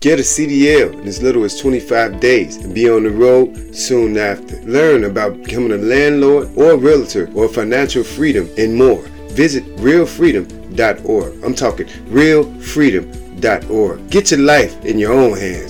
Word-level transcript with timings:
Get 0.00 0.20
a 0.20 0.22
CDL 0.22 0.92
in 0.92 1.08
as 1.08 1.20
little 1.20 1.42
as 1.42 1.58
25 1.58 2.20
days 2.20 2.54
and 2.58 2.72
be 2.72 2.88
on 2.88 3.02
the 3.02 3.10
road 3.10 3.74
soon 3.74 4.16
after. 4.16 4.62
Learn 4.62 5.02
about 5.02 5.42
becoming 5.42 5.72
a 5.72 5.76
landlord 5.76 6.56
or 6.56 6.76
realtor 6.76 7.28
or 7.34 7.48
financial 7.48 8.04
freedom 8.04 8.48
and 8.56 8.76
more. 8.76 9.02
Visit 9.30 9.64
realfreedom.org. 9.78 11.42
I'm 11.42 11.52
talking 11.52 11.86
realfreedom.org. 11.86 14.08
Get 14.08 14.30
your 14.30 14.38
life 14.38 14.84
in 14.84 15.00
your 15.00 15.14
own 15.14 15.36
hands. 15.36 15.66